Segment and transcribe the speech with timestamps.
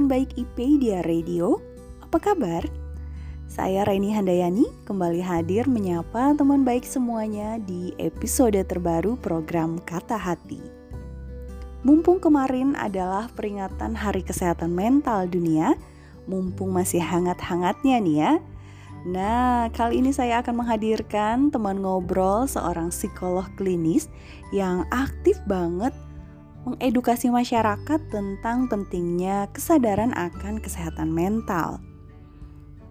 [0.00, 1.60] Teman baik IPedia Radio,
[2.00, 2.64] apa kabar?
[3.52, 10.64] Saya Reni Handayani kembali hadir menyapa teman baik semuanya di episode terbaru program Kata Hati.
[11.84, 15.76] Mumpung kemarin adalah peringatan Hari Kesehatan Mental Dunia,
[16.24, 18.32] mumpung masih hangat-hangatnya nih ya.
[19.04, 24.08] Nah, kali ini saya akan menghadirkan teman ngobrol seorang psikolog klinis
[24.48, 25.92] yang aktif banget
[26.64, 31.80] mengedukasi masyarakat tentang pentingnya kesadaran akan kesehatan mental.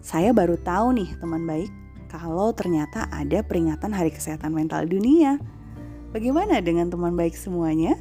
[0.00, 1.70] Saya baru tahu nih teman baik
[2.10, 5.38] kalau ternyata ada peringatan Hari Kesehatan Mental Dunia.
[6.10, 7.94] Bagaimana dengan teman baik semuanya?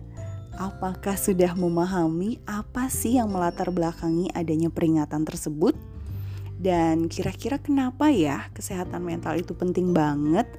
[0.57, 5.77] Apakah sudah memahami apa sih yang melatar belakangi adanya peringatan tersebut?
[6.59, 10.49] Dan kira-kira kenapa ya kesehatan mental itu penting banget?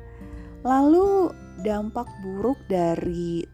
[0.64, 3.44] Lalu dampak buruk dari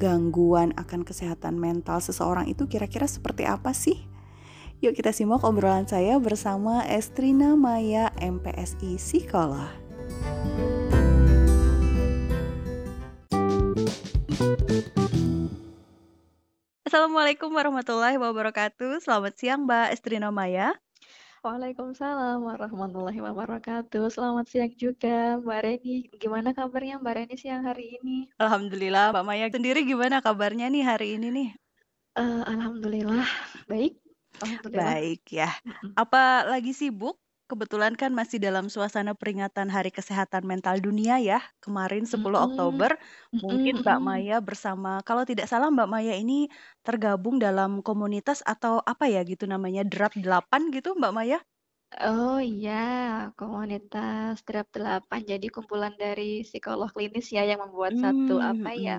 [0.00, 3.96] gangguan akan kesehatan mental seseorang itu kira-kira seperti apa sih?
[4.80, 9.68] Yuk kita simak obrolan saya bersama Estrina Maya MPSI Psikolog.
[16.90, 18.98] Assalamualaikum warahmatullahi wabarakatuh.
[19.04, 20.74] Selamat siang Mbak Estrina Maya.
[21.40, 24.12] Waalaikumsalam warahmatullahi wabarakatuh.
[24.12, 26.04] Selamat siang juga Mbak Reni.
[26.20, 28.28] Gimana kabarnya Mbak Reni siang hari ini?
[28.36, 31.48] Alhamdulillah Mbak Maya sendiri gimana kabarnya nih hari ini nih?
[32.12, 33.24] Uh, Alhamdulillah
[33.64, 33.96] baik.
[34.44, 34.84] Alhamdulillah.
[34.84, 35.48] Baik ya.
[35.96, 37.16] Apa lagi sibuk?
[37.50, 41.38] Kebetulan kan masih dalam suasana peringatan Hari Kesehatan Mental Dunia ya.
[41.64, 42.84] Kemarin 10 Mm-mm.
[42.86, 42.90] Oktober.
[43.44, 44.00] Mungkin Mbak.
[44.08, 46.46] Maya bersama kalau tidak salah Mbak Maya ini
[46.86, 51.38] tergabung dalam komunitas atau apa ya gitu namanya Drap 8 gitu Mbak Maya?
[52.14, 52.70] Oh iya,
[53.38, 55.20] komunitas Drap 8.
[55.32, 58.94] Jadi kumpulan dari psikolog klinis ya yang membuat satu Hmm, apa ya?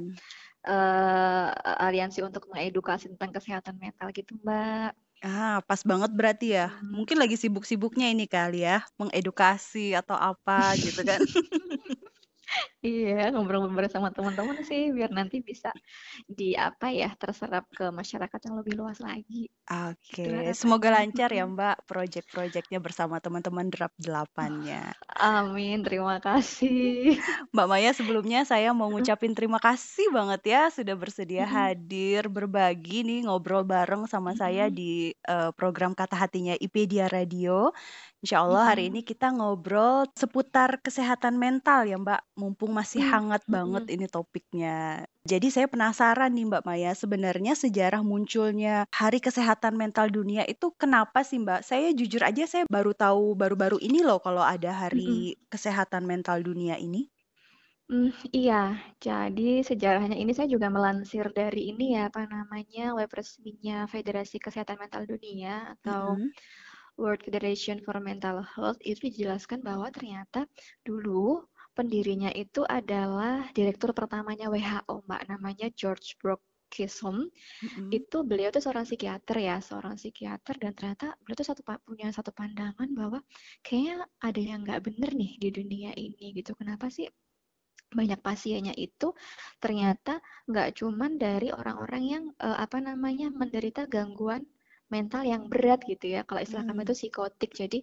[0.68, 1.48] eh
[1.88, 4.92] aliansi untuk mengedukasi tentang kesehatan mental gitu, Mbak.
[5.22, 6.74] Ah, pas banget berarti ya.
[6.82, 6.98] Hmm.
[6.98, 11.22] Mungkin lagi sibuk-sibuknya ini kali ya, mengedukasi atau apa gitu kan.
[12.82, 15.70] Iya, ngobrol-ngobrol sama teman-teman sih biar nanti bisa
[16.26, 19.50] di apa ya, terserap ke masyarakat yang lebih luas lagi.
[19.70, 21.44] Oke, Gitu semoga lancar ya.
[21.48, 24.98] Mbak project-projectnya bersama teman-teman Drap 8-nya.
[25.22, 27.22] Amin, terima kasih.
[27.54, 33.28] Mbak Maya sebelumnya saya mau ngucapin terima kasih banget ya sudah bersedia hadir berbagi nih
[33.28, 37.72] ngobrol bareng sama saya di eh, program Kata Hatinya IPedia Radio.
[38.22, 43.42] Insya Allah hari ini kita ngobrol seputar kesehatan mental ya Mbak, mumpung masih Mm, hangat
[43.56, 45.06] banget ini topiknya.
[45.26, 51.20] Jadi saya penasaran nih Mbak Maya, sebenarnya sejarah munculnya Hari Kesehatan Mental Dunia itu kenapa
[51.30, 51.62] sih Mbak?
[51.70, 54.70] Saya jujur aja saya baru tahu baru-baru ini loh kalau ada.
[54.82, 57.02] Hari Kesehatan Mental Dunia ini.
[57.92, 58.08] Hmm,
[58.40, 58.54] iya,
[59.06, 64.78] jadi sejarahnya ini saya juga melansir dari ini ya, apa namanya, web resminya Federasi Kesehatan
[64.82, 66.32] Mental Dunia atau Mm-mm.
[67.02, 70.46] World Federation for Mental Health itu dijelaskan bahwa ternyata
[70.88, 71.42] dulu
[71.78, 77.18] pendirinya itu adalah direktur pertamanya WHO, Mbak, namanya George Brock Kisom
[77.64, 78.00] Mm-mm.
[78.00, 82.32] itu beliau tuh seorang psikiater ya, seorang psikiater dan ternyata beliau tuh satu punya satu
[82.40, 83.20] pandangan bahwa
[83.66, 83.96] kayaknya
[84.28, 86.52] ada yang nggak bener nih di dunia ini gitu.
[86.60, 87.08] Kenapa sih
[87.92, 89.12] banyak pasiennya itu
[89.64, 94.44] ternyata nggak cuman dari orang-orang yang eh, apa namanya menderita gangguan
[94.94, 96.22] mental yang berat gitu ya.
[96.28, 96.88] Kalau istilah kami Hmm.
[96.88, 97.52] itu psikotik.
[97.62, 97.78] Jadi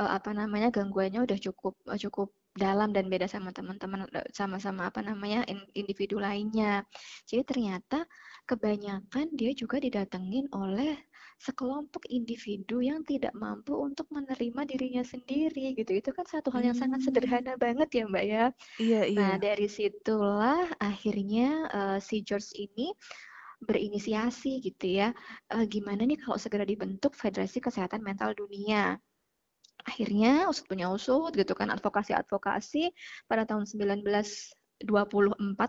[0.00, 2.28] eh, apa namanya gangguannya udah cukup eh, cukup
[2.58, 6.84] dalam dan beda sama teman-teman eh, sama-sama apa namanya in- individu lainnya.
[7.30, 8.04] Jadi ternyata
[8.48, 10.98] kebanyakan dia juga didatengin oleh
[11.40, 15.92] sekelompok individu yang tidak mampu untuk menerima dirinya sendiri gitu.
[15.96, 17.06] Itu kan satu hal yang sangat Hmm.
[17.06, 18.44] sederhana banget ya Mbak ya.
[18.80, 19.26] Iya, iya.
[19.26, 22.92] Nah, dari situlah akhirnya eh, si George ini
[23.60, 25.12] berinisiasi gitu ya.
[25.52, 28.96] Eh, gimana nih kalau segera dibentuk Federasi Kesehatan Mental Dunia?
[29.84, 32.92] Akhirnya usut punya usut gitu kan advokasi-advokasi
[33.24, 34.84] pada tahun 1924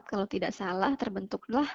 [0.04, 1.68] kalau tidak salah terbentuklah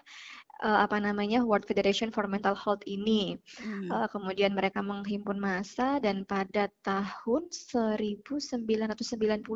[0.60, 3.40] eh, apa namanya World Federation for Mental Health ini.
[3.56, 3.88] Hmm.
[3.88, 9.48] Eh, kemudian mereka menghimpun massa dan pada tahun 1992,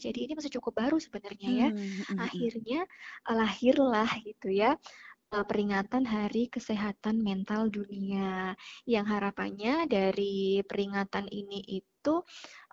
[0.00, 1.68] jadi ini masih cukup baru sebenarnya ya.
[1.72, 2.18] Hmm, hmm, hmm.
[2.24, 2.80] Akhirnya
[3.28, 4.80] eh, lahirlah gitu ya
[5.28, 8.56] peringatan Hari Kesehatan Mental Dunia.
[8.88, 12.24] Yang harapannya dari peringatan ini itu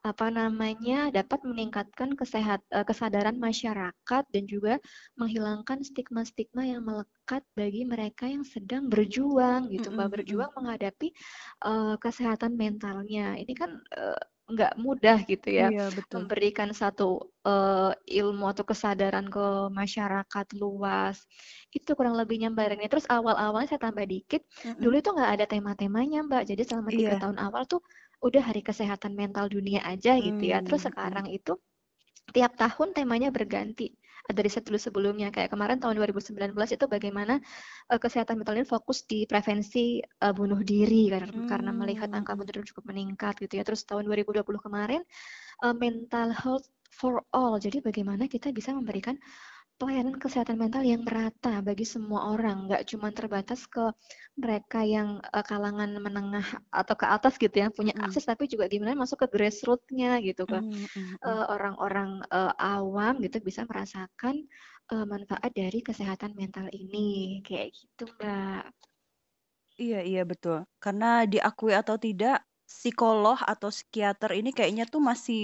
[0.06, 4.78] apa namanya dapat meningkatkan kesehat eh, kesadaran masyarakat dan juga
[5.18, 10.22] menghilangkan stigma-stigma yang melekat bagi mereka yang sedang berjuang gitu Mbak.
[10.22, 11.10] berjuang menghadapi
[11.66, 13.34] eh, kesehatan mentalnya.
[13.34, 16.22] Ini kan eh, nggak mudah gitu ya Iya, betul.
[16.22, 17.04] memberikan satu
[17.50, 19.46] eh, ilmu atau kesadaran ke
[19.80, 21.18] masyarakat luas
[21.78, 24.76] itu kurang lebihnya Mbak Reni terus awal-awalnya saya tambah dikit Mm-mm.
[24.84, 27.20] dulu itu nggak ada tema-temanya Mbak jadi selama tiga Iya.
[27.22, 27.82] tahun awal tuh
[28.26, 30.90] udah hari kesehatan mental dunia aja gitu ya terus hmm.
[30.94, 31.54] sekarang itu
[32.36, 33.94] tiap tahun temanya berganti
[34.30, 35.30] dari sebelum sebelumnya.
[35.30, 37.38] Kayak kemarin tahun 2019 itu bagaimana
[37.92, 42.34] eh, kesehatan mental ini fokus di prevensi eh, bunuh diri karena karena melihat Hmm, angka
[42.34, 42.40] hmm.
[42.42, 43.64] bunuh diri cukup meningkat gitu ya.
[43.68, 45.02] Terus tahun 2020 kemarin
[45.64, 47.60] eh, mental health for all.
[47.60, 49.20] Jadi bagaimana kita bisa memberikan
[49.80, 53.84] pelayanan kesehatan mental yang merata bagi semua orang, nggak cuma terbatas ke
[54.42, 56.48] mereka yang eh, kalangan menengah
[56.80, 58.06] atau ke atas gitu yang punya Mm-mm.
[58.06, 61.30] akses, tapi juga gimana masuk ke grassroots-nya gitu ke Mm, mm, mm.
[61.30, 64.36] eh, orang-orang eh, awam gitu bisa merasakan
[64.94, 68.64] eh, manfaat dari kesehatan mental ini, kayak gitu Mbak.
[69.82, 70.58] Iya, iya betul.
[70.84, 72.36] Karena diakui atau tidak,
[72.66, 75.40] psikolog atau psikiater ini kayaknya tuh masih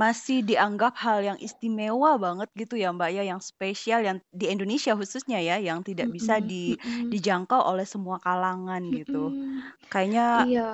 [0.00, 4.92] masih dianggap hal yang istimewa banget gitu ya Mbak ya, yang spesial yang di Indonesia
[4.98, 9.16] khususnya ya, yang tidak bisa Mm-mm, di mm-mm, dijangkau oleh semua kalangan gitu.
[9.18, 9.72] mm-mm.
[9.92, 10.66] Kayaknya Iya,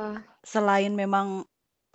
[0.46, 1.44] selain memang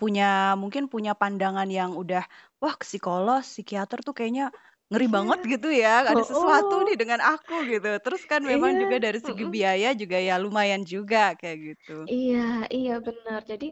[0.00, 2.24] punya mungkin punya pandangan yang udah
[2.62, 4.50] wah psikolog, psikiater tuh kayaknya
[4.90, 7.88] ngeri banget iya, gitu ya, ada sesuatu oh, nih dengan aku gitu.
[8.04, 11.92] Terus kan memang juga iya, dari segi biaya juga ya lumayan juga kayak gitu.
[12.12, 12.36] Iya,
[12.76, 13.40] iya benar.
[13.50, 13.66] Jadi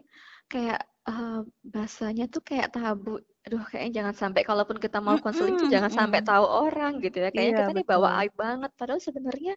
[0.51, 0.79] kayak
[1.09, 1.31] eh,
[1.73, 3.09] bahasanya tuh kayak tabu.
[3.49, 7.29] Aduh, kayaknya jangan sampai kalaupun kita mau konseling Mm-mm, jangan sampai tahu orang gitu ya.
[7.33, 8.71] Kayaknya Iya kita nih bawa aib banget.
[8.77, 9.53] Padahal sebenarnya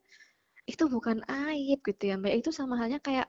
[0.64, 2.34] itu bukan aib gitu ya, Mbak.
[2.40, 3.28] Itu sama halnya kayak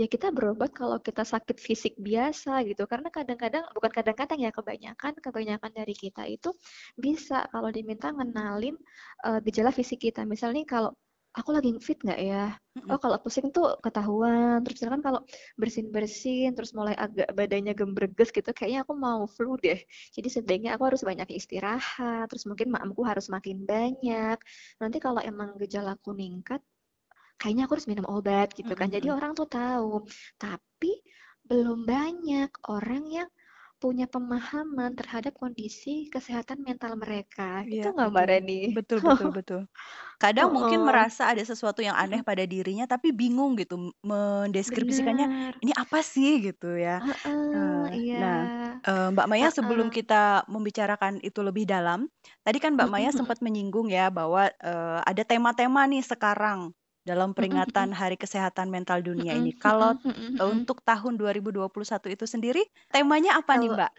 [0.00, 2.88] ya kita berobat kalau kita sakit fisik biasa gitu.
[2.88, 6.48] Karena kadang-kadang bukan kadang-kadang ya kebanyakan kebanyakan dari kita itu
[6.96, 8.76] bisa kalau diminta ngenalin
[9.28, 10.24] eh, gejala fisik kita.
[10.24, 10.90] Misalnya kalau
[11.38, 12.36] aku lagi fit nggak ya?
[12.76, 12.90] Mm-mm.
[12.90, 14.56] Oh kalau pusing tuh ketahuan.
[14.66, 15.20] Terus misalkan kalau
[15.60, 19.78] bersin-bersin terus mulai agak badannya gembreges gitu, kayaknya aku mau flu deh.
[20.16, 22.24] Jadi sebaiknya aku harus banyak istirahat.
[22.30, 24.36] Terus mungkin maamku harus makin banyak.
[24.82, 26.60] Nanti kalau emang gejalaku meningkat,
[27.40, 28.88] kayaknya aku harus minum obat gitu kan.
[28.94, 29.16] Jadi Mm-mm.
[29.16, 30.04] orang tuh tahu.
[30.42, 30.92] Tapi
[31.48, 33.28] belum banyak orang yang
[33.82, 37.42] punya pemahaman terhadap kondisi kesehatan mental mereka.
[37.72, 38.30] Gitu Iya nggak Mbak betul.
[38.30, 38.54] Reni?
[38.70, 39.60] Betul betul betul.
[40.22, 45.54] Kadang mungkin Oh, merasa ada sesuatu yang aneh pada dirinya tapi bingung gitu mendeskripsikannya Benar.
[45.64, 47.02] ini apa sih gitu ya.
[47.02, 48.18] Heeh, Eh, iya.
[48.18, 48.50] Nah,
[48.86, 49.94] eh, Mbak Maya sebelum Heeh.
[49.94, 52.10] kita membicarakan itu lebih dalam,
[52.46, 56.72] tadi kan Mbak Maya sempat menyinggung ya bahwa eh, ada tema-tema nih sekarang
[57.10, 59.50] dalam peringatan Hari Kesehatan Mental Dunia ini.
[59.50, 59.98] Kalau
[60.46, 61.66] untuk tahun 2021
[62.14, 62.62] itu sendiri,
[62.94, 63.92] temanya apa nih Kalau Mbak?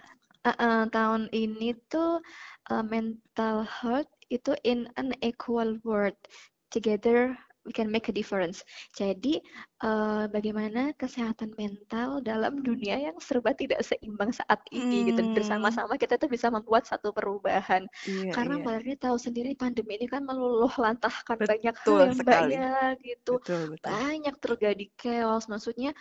[0.48, 2.24] uh-uh, tahun ini tuh
[2.72, 6.16] uh, mental health itu in an equal world.
[6.72, 8.64] Together we can make a difference.
[8.98, 9.42] Jadi
[9.86, 15.22] uh, bagaimana kesehatan mental dalam dunia yang serba tidak seimbang saat ini gitu.
[15.22, 17.86] Hmm, Bersama-sama kita tuh bisa membuat satu perubahan.
[18.08, 22.02] iya Karena iya, Mbak Rini tahu sendiri pandemi ini kan meluluh lantahkan banyak hal betul
[22.02, 23.34] ya Mbak sekali, ya gitu.
[23.38, 23.94] betul betul.
[23.94, 25.46] Banyak terjadi chaos.
[25.52, 25.92] Maksudnya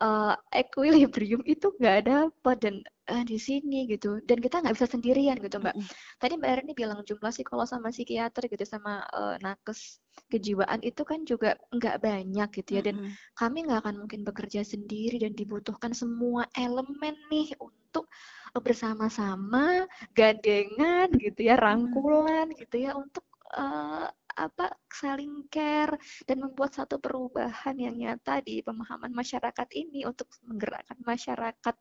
[0.00, 2.74] uh, equilibrium itu nggak dapat dan
[3.10, 5.74] uh, di sini gitu dan kita nggak bisa sendirian gitu mbak.
[5.74, 5.94] Mm -hmm.
[6.18, 11.22] Tadi mbak Erin bilang jumlah psikolog sama psikiater gitu sama uh, nakes kejiwaan itu kan
[11.28, 13.14] juga nggak banyak gitu ya dan mm -hmm.
[13.36, 18.08] kami nggak akan mungkin bekerja sendiri dan dibutuhkan semua elemen nih untuk
[18.56, 19.84] bersama-sama
[20.16, 25.96] gandengan gitu ya rangkulan gitu ya untuk uh, apa saling care
[26.28, 31.76] dan membuat satu perubahan yang nyata di pemahaman masyarakat ini untuk menggerakkan masyarakat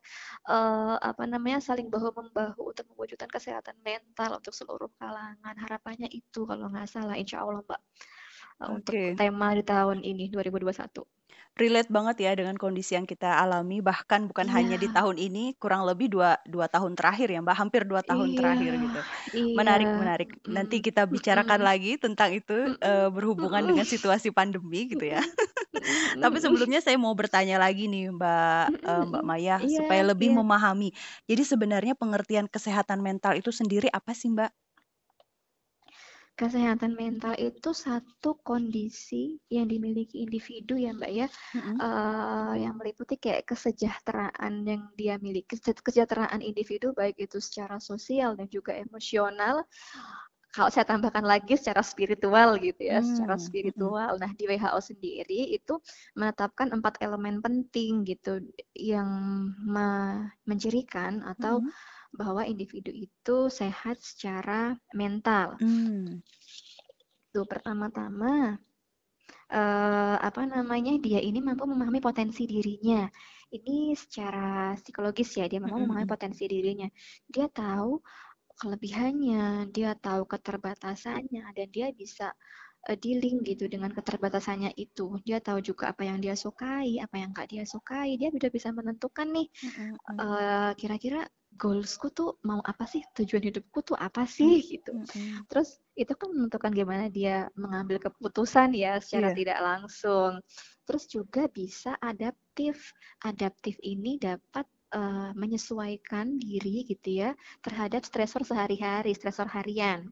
[0.48, 6.48] uh, apa namanya saling bahu membahu untuk mewujudkan kesehatan mental untuk seluruh kalangan harapannya itu
[6.48, 7.82] kalau nggak salah insya Allah mbak
[8.64, 8.76] uh, okay.
[8.80, 11.15] untuk tema di tahun ini 2021
[11.56, 14.56] relate banget ya dengan kondisi yang kita alami bahkan bukan yeah.
[14.60, 14.96] hanya di iya.
[15.00, 18.38] tahun ini kurang lebih dua dua tahun terakhir ya mbak hampir dua tahun yeah.
[18.44, 19.00] terakhir gitu
[19.40, 19.56] yeah.
[19.56, 21.68] menarik menarik nanti kita bicarakan mm.
[21.68, 25.24] lagi tentang itu uh, berhubungan dengan situasi pandemi gitu ya
[26.24, 30.40] tapi sebelumnya saya mau bertanya lagi nih mbak uh, mbak Maya yeah, supaya lebih yeah.
[30.44, 30.90] memahami
[31.24, 34.52] jadi sebenarnya pengertian kesehatan mental itu sendiri apa sih mbak
[36.36, 41.76] Kesehatan mental itu satu kondisi yang dimiliki individu ya Mbak ya, mm-hmm.
[41.80, 48.52] uh, yang meliputi kayak kesejahteraan yang dia miliki, kesejahteraan individu baik itu secara sosial dan
[48.52, 49.64] juga emosional.
[50.52, 53.08] Kalau saya tambahkan lagi secara spiritual gitu ya, hmm.
[53.12, 54.16] secara spiritual.
[54.16, 55.84] Nah di WHO sendiri itu
[56.16, 58.40] menetapkan empat elemen penting gitu
[58.72, 59.08] yang
[60.48, 65.60] mencirikan atau hmm bahwa individu itu sehat secara mental.
[65.60, 66.24] Hmm.
[67.30, 68.56] Itu pertama-tama
[69.52, 73.06] uh, apa namanya dia ini mampu memahami potensi dirinya.
[73.52, 75.86] Ini secara psikologis ya dia mampu hmm.
[75.86, 76.88] memahami potensi dirinya.
[77.28, 78.00] Dia tahu
[78.56, 82.32] kelebihannya, dia tahu keterbatasannya dan dia bisa
[82.90, 85.18] uh, dealing gitu dengan keterbatasannya itu.
[85.26, 88.16] Dia tahu juga apa yang dia sukai, apa yang nggak dia sukai.
[88.16, 89.48] Dia sudah bisa menentukan nih
[90.18, 91.26] uh, kira-kira
[91.56, 95.48] goalsku tuh mau apa sih tujuan hidupku tuh apa sih gitu mm-hmm.
[95.48, 99.38] terus itu kan menentukan gimana dia mengambil keputusan ya secara yeah.
[99.40, 100.32] tidak langsung
[100.84, 102.92] terus juga bisa adaptif
[103.24, 107.32] adaptif ini dapat uh, menyesuaikan diri gitu ya
[107.64, 110.12] terhadap stresor sehari-hari stresor harian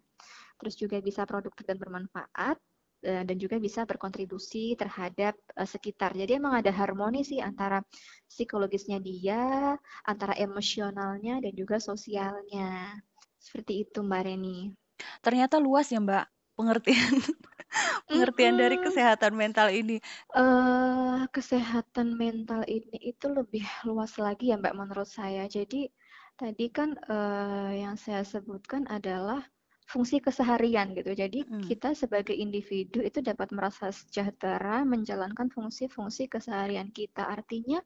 [0.64, 2.56] terus juga bisa produktif dan bermanfaat
[3.04, 6.16] Eh, dan juga bisa berkontribusi terhadap uh, sekitar.
[6.16, 7.84] Jadi emang ada harmoni sih antara
[8.32, 9.76] psikologisnya dia,
[10.08, 12.96] antara emosionalnya dan juga sosialnya.
[13.44, 14.72] Seperti itu Mbak Reni.
[15.20, 17.14] Ternyata luas ya Mbak pengertian
[18.08, 20.00] pengertian dari kesehatan mental ini.
[20.32, 25.44] Uh, kesehatan mental ini itu lebih luas lagi ya Mbak menurut saya.
[25.52, 25.92] Jadi
[26.40, 29.44] tadi kan uh, yang saya sebutkan adalah
[29.88, 31.12] fungsi keseharian gitu.
[31.14, 31.68] Jadi hmm.
[31.68, 37.28] kita sebagai individu itu dapat merasa sejahtera menjalankan fungsi-fungsi keseharian kita.
[37.28, 37.84] Artinya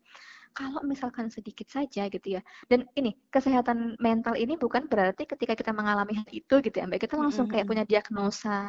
[0.58, 2.42] kalau misalkan sedikit saja gitu ya.
[2.66, 7.06] Dan ini kesehatan mental ini bukan berarti ketika kita mengalami hal itu gitu ya, Mbak,
[7.06, 8.66] kita langsung kayak punya diagnosa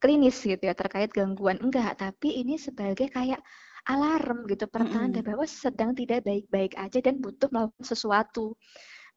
[0.00, 1.60] klinis gitu ya terkait gangguan.
[1.60, 3.44] Enggak, tapi ini sebagai kayak
[3.88, 5.28] alarm gitu pertanda mm -hmm.
[5.28, 8.56] bahwa sedang tidak baik-baik aja dan butuh melakukan sesuatu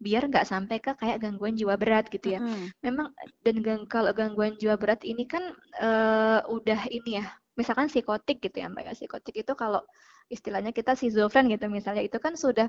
[0.04, 2.40] biar nggak sampai ke kayak gangguan jiwa berat gitu ya.
[2.44, 2.68] Hmm.
[2.84, 3.08] Memang
[3.48, 8.60] dan gang, kalau gangguan jiwa berat ini kan uh, udah ini ya, misalkan psikotik gitu
[8.60, 8.94] ya mbak ya.
[8.94, 9.80] Psikotik itu kalau
[10.28, 12.68] istilahnya kita schizofren gitu misalnya itu kan sudah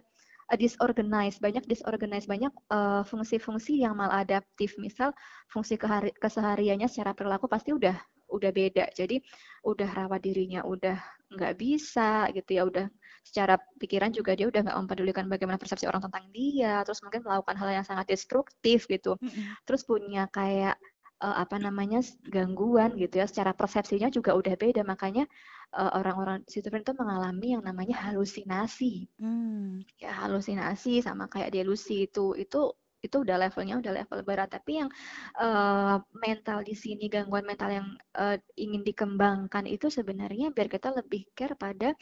[0.50, 4.78] uh, disorganized, banyak disorganized, banyak uh, fungsi-fungsi yang maladaptif.
[4.78, 5.10] Misal
[5.50, 5.74] fungsi
[6.22, 7.98] kesehariannya secara perilaku pasti udah
[8.34, 8.90] udah beda.
[8.92, 9.22] Jadi
[9.64, 10.98] udah rawat dirinya udah
[11.34, 12.86] nggak bisa gitu ya, udah
[13.24, 17.56] secara pikiran juga dia udah nggak mempedulikan bagaimana persepsi orang tentang dia, terus mungkin melakukan
[17.56, 19.16] hal yang sangat destruktif gitu,
[19.64, 20.76] terus punya kayak
[21.24, 25.24] uh, apa namanya gangguan gitu ya, secara persepsinya juga udah beda, makanya
[25.72, 30.04] uh, orang-orang schizofren itu mengalami yang namanya halusinasi, mm.
[30.04, 34.48] ya halusinasi sama kayak delusi itu itu itu udah levelnya udah level berat.
[34.48, 34.90] Tapi yang
[35.36, 41.28] uh, mental di sini gangguan mental yang uh, ingin dikembangkan itu sebenarnya biar kita lebih
[41.36, 41.92] care pada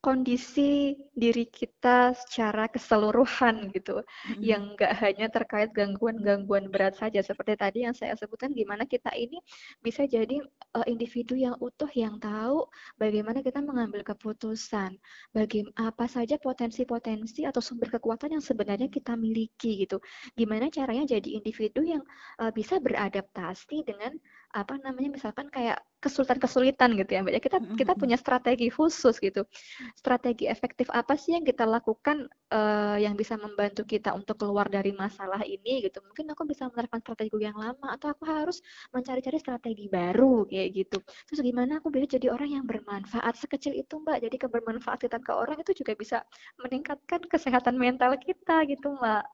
[0.00, 4.40] kondisi diri kita secara keseluruhan gitu, hmm.
[4.40, 7.20] yang nggak hanya terkait gangguan-gangguan berat saja.
[7.20, 9.36] Seperti tadi yang saya sebutkan gimana kita ini
[9.84, 10.40] bisa jadi
[10.72, 12.64] uh, individu yang utuh yang tahu
[12.96, 14.96] bagaimana kita mengambil keputusan,
[15.36, 20.00] bagi apa saja potensi-potensi atau sumber kekuatan yang sebenarnya kita miliki gitu,
[20.32, 22.00] gimana caranya jadi individu yang
[22.40, 24.16] uh, bisa beradaptasi dengan
[24.50, 27.34] apa namanya misalkan kayak kesulitan-kesulitan gitu ya Mbak.
[27.36, 29.44] Ya kita kita punya strategi khusus gitu.
[29.92, 34.96] Strategi efektif apa sih yang kita lakukan uh, yang bisa membantu kita untuk keluar dari
[34.96, 36.00] masalah ini gitu.
[36.00, 38.64] Mungkin aku bisa menerapkan strategi yang lama atau aku harus
[38.96, 40.98] mencari-cari strategi baru kayak gitu.
[41.28, 44.24] Terus gimana aku bisa jadi orang yang bermanfaat sekecil itu Mbak.
[44.24, 46.24] Jadi kebermanfaatan ke orang itu juga bisa
[46.64, 49.24] meningkatkan kesehatan mental kita gitu Mbak.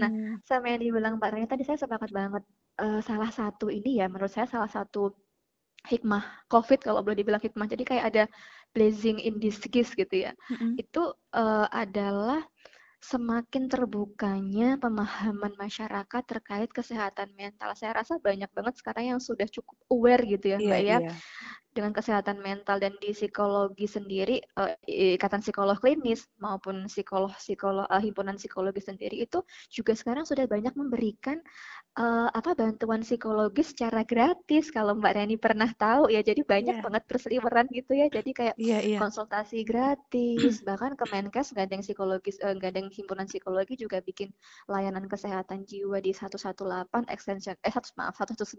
[0.00, 0.42] Nah, hmm.
[0.48, 2.42] sama yang dibilang Mbak Rani tadi saya sepakat banget
[2.80, 5.12] uh, salah satu ini ya menurut saya salah satu
[5.88, 7.68] hikmah COVID kalau boleh dibilang hikmah.
[7.68, 8.24] Jadi kayak ada
[8.72, 10.32] blessing in disguise gitu ya.
[10.52, 10.80] Mm-hmm.
[10.80, 12.44] Itu uh, adalah
[13.00, 17.72] semakin terbukanya pemahaman masyarakat terkait kesehatan mental.
[17.72, 20.98] Saya rasa banyak banget sekarang yang sudah cukup aware gitu ya, yeah, Mbak ya.
[21.08, 21.16] Yeah
[21.70, 28.02] dengan kesehatan mental dan di psikologi sendiri uh, ikatan psikolog klinis maupun psikolog psikolog uh,
[28.02, 29.38] himpunan psikologi sendiri itu
[29.70, 31.38] juga sekarang sudah banyak memberikan
[31.94, 36.84] uh, apa bantuan psikologis secara gratis kalau Mbak Reni pernah tahu ya jadi banyak yeah.
[36.84, 38.98] banget berseliweran gitu ya jadi kayak yeah, yeah.
[38.98, 44.34] konsultasi gratis bahkan Kemenkes gandeng psikologis uh, gandeng himpunan psikologi juga bikin
[44.66, 46.50] layanan kesehatan jiwa di 118
[47.14, 48.58] extension eh satu maaf 119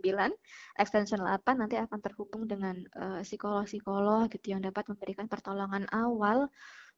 [0.80, 6.50] extension 8 nanti akan terhubung dengan Eh, psikolog-psikolog gitu yang dapat memberikan pertolongan awal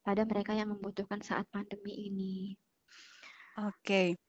[0.04, 2.36] pada mereka yang membutuhkan saat pandemi ini.
[3.58, 4.20] Oke.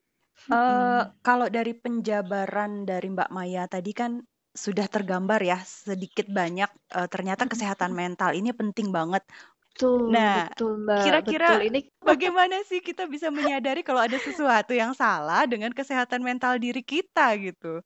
[0.47, 0.53] Hmm.
[0.55, 4.19] Uh, kalau dari penjabaran dari Mbak Maya tadi kan
[4.55, 9.27] sudah tergambar ya sedikit banyak uh, ternyata kesehatan mental ini penting banget
[9.75, 11.59] Betul, Nah, betul Mbak, kira-kira betul.
[11.67, 11.79] Ini
[12.09, 17.35] bagaimana sih kita bisa menyadari kalau ada sesuatu yang salah dengan kesehatan mental diri kita
[17.41, 17.81] gitu?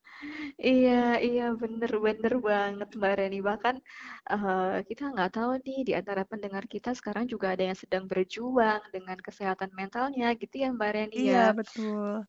[0.66, 0.90] Iya,
[1.26, 3.36] iya bener bener banget Mbak Reni.
[3.48, 3.74] Bahkan
[4.32, 8.80] uh, kita nggak tahu nih di antara pendengar kita sekarang juga ada yang sedang berjuang
[8.94, 11.42] dengan kesehatan mentalnya gitu ya Mbak Reni Iya, ya.
[11.56, 12.24] betul.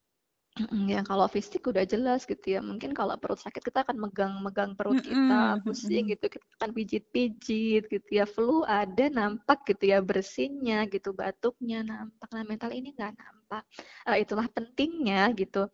[0.89, 4.99] Ya kalau fisik udah jelas gitu ya, mungkin kalau perut sakit kita akan megang-megang perut
[4.99, 11.15] kita, pusing gitu, kita akan pijit-pijit gitu ya, flu ada nampak gitu ya, bersinnya gitu,
[11.15, 13.63] batuknya nampak, nah mental ini nggak nampak.
[14.03, 15.71] Uh, itulah pentingnya gitu,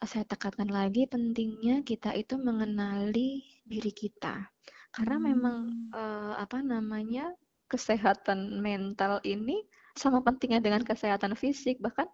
[0.00, 4.48] uh, saya tekankan lagi pentingnya kita itu mengenali diri kita.
[4.94, 7.28] Karena memang, uh, apa namanya,
[7.68, 12.06] kesehatan mental ini sama pentingnya dengan kesehatan fisik, bahkan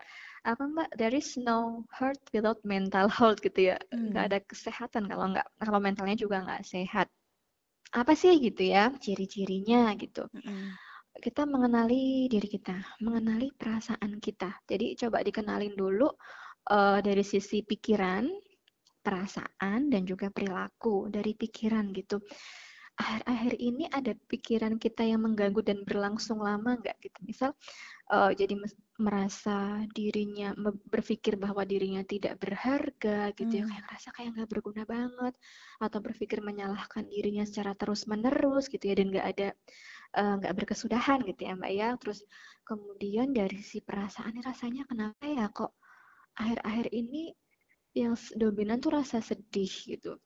[0.44, 0.88] apa mbak?
[0.96, 3.76] There is no heart without mental health gitu ya?
[3.92, 4.12] Hmm.
[4.12, 7.08] nggak ada kesehatan kalau nggak kalau mentalnya juga nggak sehat.
[7.90, 10.26] Apa sih gitu ya ciri-cirinya gitu?
[10.32, 10.74] Hmm.
[11.10, 14.62] kita mengenali diri kita mengenali perasaan kita.
[14.64, 16.06] Jadi coba dikenalin dulu
[16.70, 18.30] uh, dari sisi pikiran
[19.00, 22.22] perasaan dan juga perilaku dari pikiran gitu.
[23.00, 27.18] Akhir-akhir ini ada pikiran kita yang mengganggu dan berlangsung lama nggak gitu?
[27.24, 27.50] Misal
[28.10, 28.54] uh, jadi
[29.00, 30.52] merasa dirinya
[30.90, 33.70] berpikir bahwa dirinya tidak berharga gitu ya, hmm.
[33.70, 35.34] ya kayak ngerasa kayak nggak berguna banget
[35.80, 39.48] atau berpikir menyalahkan dirinya secara terus menerus gitu ya dan nggak ada
[40.20, 42.20] eh, nggak uh, berkesudahan gitu ya mbak ya terus
[42.66, 45.72] kemudian dari si perasaan rasanya kenapa ya kok
[46.36, 47.32] akhir-akhir ini
[47.96, 50.20] yang dominan tuh rasa sedih gitu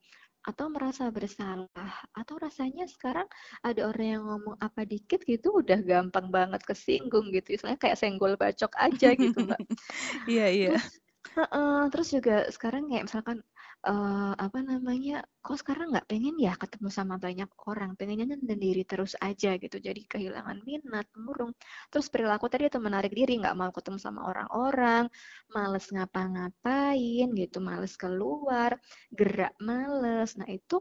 [0.44, 3.24] atau merasa bersalah atau rasanya sekarang
[3.64, 8.36] ada orang yang ngomong apa dikit gitu udah gampang banget kesinggung gitu istilahnya kayak senggol
[8.36, 9.58] bacok aja gitu mbak.
[10.28, 10.70] Iya iya.
[10.76, 13.40] Terus, uh, terus juga sekarang kayak misalkan
[13.84, 19.12] uh, apa namanya kok sekarang nggak pengen ya ketemu sama banyak orang pengennya sendiri terus
[19.20, 19.76] aja gitu.
[19.76, 21.52] Jadi kehilangan minat murung.
[21.92, 25.04] Terus perilaku tadi itu menarik diri nggak mau ketemu sama orang-orang
[25.52, 28.76] males ngapa-ngapain gitu males keluar
[29.12, 30.36] gerak males.
[30.40, 30.80] Nah itu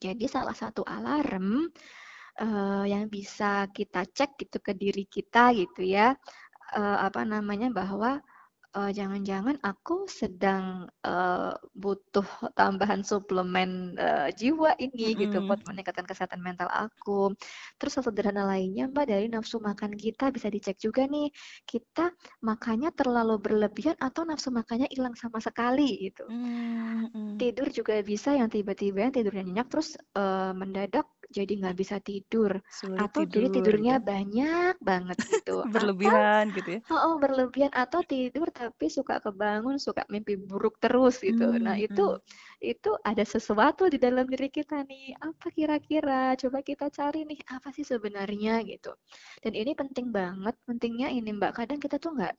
[0.00, 1.68] jadi salah satu alarm
[2.40, 6.16] uh, yang bisa kita cek gitu ke diri kita gitu ya.
[6.74, 8.18] Uh, apa namanya bahwa
[8.76, 16.04] uh, jangan-jangan aku sedang uh, butuh tambahan suplemen uh, jiwa ini mm gitu buat meningkatkan
[16.04, 17.32] kesehatan mental aku.
[17.80, 21.32] Terus sederhana lainnya Mbak dari nafsu makan kita bisa dicek juga nih
[21.64, 22.12] kita
[22.44, 26.28] makannya terlalu berlebihan atau nafsu makannya hilang sama sekali gitu.
[26.28, 27.28] Mm -hmm.
[27.40, 33.00] Tidur juga bisa yang tiba-tiba tidurnya nyenyak terus uh, mendadak jadi nggak bisa tidur Sulit
[33.02, 34.06] atau tidur, jadi tidurnya gitu.
[34.06, 39.78] banyak banget gitu berlebihan atau, gitu ya oh, oh berlebihan atau tidur tapi suka kebangun
[39.78, 42.72] suka mimpi buruk terus gitu nah, hmm, nah itu hmm.
[42.74, 47.70] itu ada sesuatu di dalam diri kita nih apa kira-kira coba kita cari nih apa
[47.70, 48.90] sih sebenarnya gitu
[49.40, 52.34] dan ini penting banget pentingnya ini mbak kadang kita tuh nggak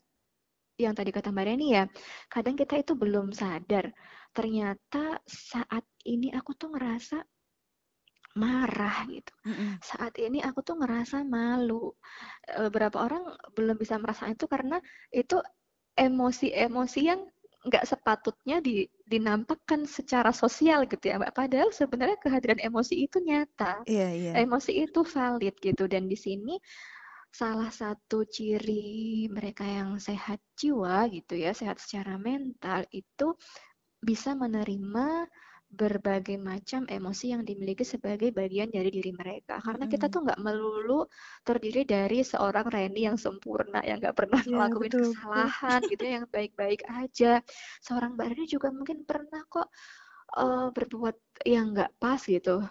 [0.77, 1.89] yang tadi kata Mbak Reni ya,
[2.29, 3.89] kadang kita itu belum sadar.
[4.29, 7.17] Ternyata saat ini aku tuh ngerasa
[8.37, 9.33] marah gitu.
[9.49, 9.69] Mm-hmm.
[9.81, 11.89] Saat ini aku tuh ngerasa malu.
[12.45, 13.25] Beberapa orang
[13.57, 14.77] belum bisa merasakan itu karena
[15.09, 15.41] itu
[15.97, 17.21] emosi-emosi yang
[17.67, 21.35] nggak sepatutnya di dinampakkan secara sosial gitu ya Mbak.
[21.35, 23.83] Padahal sebenarnya kehadiran emosi itu nyata.
[23.83, 24.31] Iya, iya.
[24.39, 26.55] Emosi itu valid gitu dan di sini
[27.27, 33.35] salah satu ciri mereka yang sehat jiwa gitu ya, sehat secara mental itu
[33.99, 35.27] bisa menerima
[35.67, 39.59] berbagai macam emosi yang dimiliki sebagai bagian dari diri mereka.
[39.59, 41.05] Karena kita tuh nggak melulu
[41.43, 45.11] terdiri dari seorang Reni yang sempurna, yang nggak pernah ngelakuin betul, betul.
[45.13, 47.31] kesalahan gitu ya, yang baik-baik aja.
[47.83, 49.67] Seorang Mbak Reni juga mungkin pernah kok
[50.39, 52.63] eh, berbuat yang nggak pas gitu,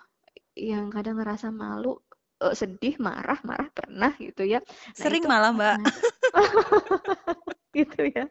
[0.56, 2.00] yang kadang ngerasa malu,
[2.40, 4.64] eh, sedih, marah, marah pernah gitu ya.
[4.64, 5.76] Nah Sering itu malah, Mbak.
[7.76, 8.24] gitu ya.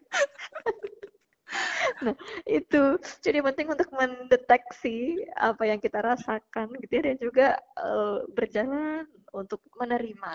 [2.04, 2.16] Nah,
[2.48, 2.82] itu
[3.24, 7.46] jadi penting untuk mendeteksi apa yang kita rasakan gitu ya dan juga
[7.80, 10.34] eh, berjalan untuk menerima.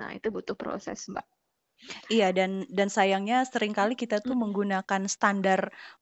[0.00, 1.26] Nah, itu butuh proses, Mbak.
[2.10, 5.60] Iya, dan dan sayangnya sering kali kita tuh menggunakan standar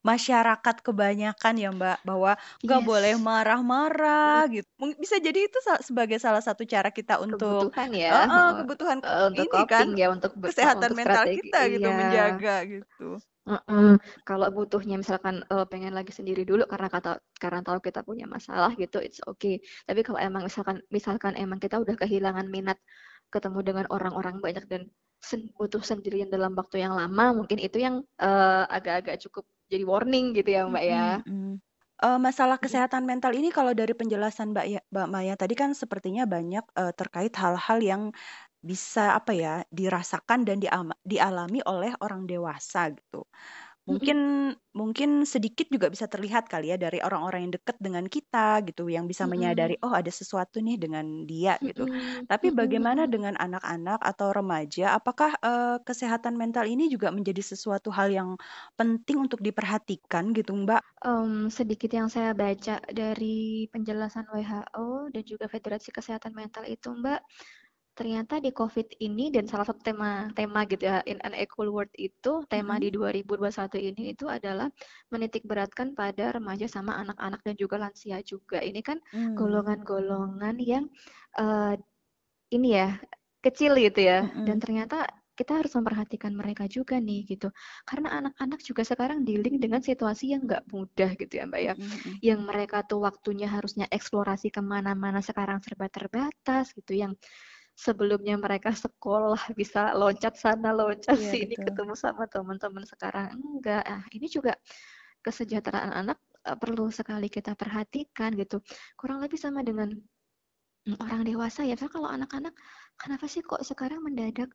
[0.09, 2.33] masyarakat kebanyakan ya, Mbak, bahwa
[2.65, 3.29] nggak boleh Yes.
[3.29, 4.69] marah-marah Mm, gitu.
[4.81, 8.59] Mung bisa jadi itu sa sebagai salah satu cara kita untuk Kebutuhan ya, heeh, heeh.
[8.59, 11.37] kebutuhan Eh, untuk ini kan, coping ya, untuk kesehatan untuk mental strategi.
[11.37, 12.01] kita gitu, Iya.
[12.01, 13.21] menjaga gitu.
[13.49, 13.97] Heeh.
[14.29, 17.11] Kalau butuhnya misalkan eh, pengen lagi sendiri dulu karena kata
[17.43, 19.55] karena tahu kita punya masalah gitu, it's okay.
[19.89, 22.79] Tapi kalau emang misalkan misalkan emang kita udah kehilangan minat
[23.33, 24.83] ketemu dengan orang-orang banyak dan
[25.29, 30.27] sen- butuh sendirian dalam waktu yang lama, mungkin itu yang eh, agak-agak cukup jadi warning
[30.39, 31.05] gitu ya, Mbak ya.
[31.07, 31.53] Mhm, mhm.
[32.01, 32.65] Eh, masalah Mm.
[32.65, 36.93] kesehatan mental ini kalau dari penjelasan Mbak ya, Mbak Maya tadi kan sepertinya banyak eh,
[36.97, 38.03] terkait hal-hal yang
[38.61, 40.61] bisa apa ya dirasakan dan
[41.05, 43.25] dialami oleh orang dewasa gitu.
[43.91, 44.19] Mungkin
[44.71, 49.11] mungkin sedikit juga bisa terlihat kali ya dari orang-orang yang dekat dengan kita gitu, yang
[49.11, 51.91] bisa menyadari oh ada sesuatu nih dengan dia gitu.
[52.31, 54.95] Tapi bagaimana dengan anak-anak atau remaja?
[54.95, 58.31] Apakah eh, kesehatan mental ini juga menjadi sesuatu hal yang
[58.79, 60.83] penting untuk diperhatikan gitu, Mbak?
[61.01, 67.21] Em, sedikit yang saya baca dari penjelasan WHO dan juga Federasi Kesehatan Mental itu, Mbak,
[68.01, 71.93] ternyata di COVID ini dan salah satu tema tema gitu ya in an equal world
[72.01, 74.73] itu tema di 2021 ini itu adalah
[75.13, 78.65] menitik beratkan pada remaja sama anak-anak dan juga lansia juga.
[78.65, 79.37] Ini kan Hmm.
[79.37, 80.85] golongan-golongan yang
[81.37, 81.77] eh,
[82.57, 82.99] ini ya
[83.45, 84.61] kecil gitu ya dan Mm-mm.
[84.61, 85.07] ternyata
[85.39, 87.49] kita harus memperhatikan mereka juga nih gitu
[87.89, 92.21] karena anak-anak juga sekarang dealing dengan situasi yang nggak mudah gitu ya Mbak ya Mm-mm.
[92.21, 97.13] yang mereka tuh waktunya harusnya eksplorasi ke mana-mana sekarang serba terbatas gitu yang
[97.77, 101.65] sebelumnya mereka sekolah bisa loncat sana loncat Iya, sini betul.
[101.65, 103.31] ketemu sama teman-teman sekarang.
[103.33, 103.83] Enggak.
[103.87, 104.53] Ah ini juga
[105.25, 108.63] kesejahteraan anak eh, perlu sekali kita perhatikan gitu.
[108.99, 109.89] Kurang lebih sama dengan
[110.89, 111.75] mm, orang dewasa ya.
[111.77, 112.55] Misalnya kalau anak-anak
[113.01, 114.51] kenapa sih kok sekarang mendadak?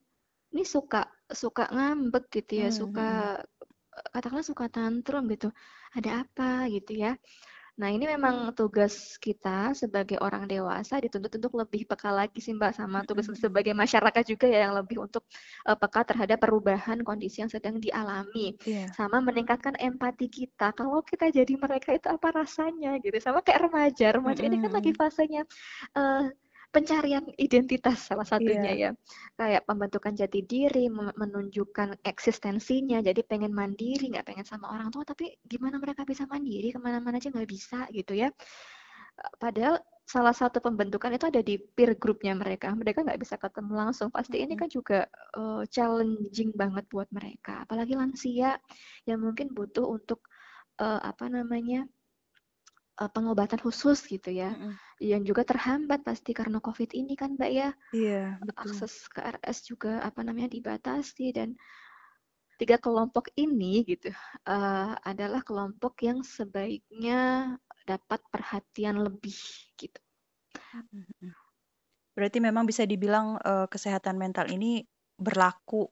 [0.54, 3.46] Ini suka suka ngambek gitu ya Hmm, suka hmm.
[4.14, 5.48] katakanlah suka tantrum gitu.
[5.98, 7.12] Ada apa gitu ya
[7.76, 12.72] nah ini memang tugas kita sebagai orang dewasa dituntut untuk lebih peka lagi sih Mbak
[12.72, 15.28] sama tugas sebagai masyarakat juga ya yang lebih untuk
[15.68, 18.56] eh, peka terhadap perubahan kondisi yang sedang dialami.
[18.64, 18.88] Iya.
[18.96, 20.72] sama meningkatkan empati kita.
[20.72, 23.18] Kalau kita jadi mereka itu apa rasanya gitu.
[23.20, 25.44] Sama kayak remaja remaja ini kan lagi fasenya
[25.98, 26.26] eh,
[26.76, 28.92] pencarian identitas salah satunya Iya.
[28.92, 28.92] ya.
[29.40, 35.32] Kayak pembentukan jati diri menunjukkan eksistensinya jadi pengen mandiri nggak pengen sama orang tua tapi
[35.48, 38.30] gimana mereka bisa mandiri ke mana-mana aja nggak bisa gitu ya.
[39.40, 42.70] Padahal salah satu pembentukan itu ada di peer groupnya mereka.
[42.76, 44.10] Mereka nggak bisa ketemu langsung.
[44.14, 45.08] Pasti ini kan juga
[45.40, 47.64] eh, challenging banget buat mereka.
[47.66, 48.60] Apalagi lansia
[49.10, 50.20] yang mungkin butuh untuk
[50.84, 51.88] eh, apa namanya
[53.02, 54.74] eh, pengobatan khusus gitu ya Mm-mm.
[55.02, 58.72] yang juga terhambat pasti karena COVID ini kan Mbak ya Iya, betul.
[58.76, 61.56] akses ke RS juga apa namanya dibatasi dan
[62.56, 64.12] tiga kelompok ini gitu
[64.48, 69.36] eh, adalah kelompok yang sebaiknya dapat perhatian lebih
[69.76, 70.00] gitu.
[72.16, 74.84] Berarti memang bisa dibilang eh, kesehatan mental ini
[75.16, 75.88] berlaku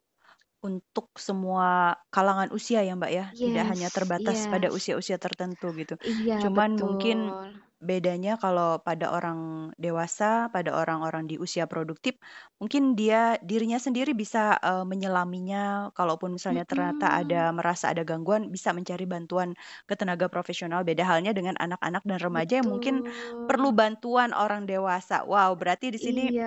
[0.64, 4.74] untuk semua kalangan usia ya, Mbak ya, tidak hanya Yes, terbatas pada yes.
[4.74, 5.94] usia-usia tertentu gitu.
[6.10, 7.48] Iya, Cuman mungkin betul.
[7.84, 12.16] Bedanya kalau pada orang dewasa, pada orang-orang di usia produktif,
[12.60, 15.92] mungkin dia dirinya sendiri bisa eh, menyelaminya.
[15.94, 19.52] Kalaupun misalnya ternyata ada merasa ada gangguan, bisa mencari bantuan
[19.88, 20.82] ke tenaga profesional.
[20.88, 23.04] Beda halnya dengan anak-anak dan remaja yang mungkin
[23.48, 23.76] perlu betul.
[23.76, 25.22] bantuan orang dewasa.
[25.28, 26.44] Wow, berarti di sini Iya.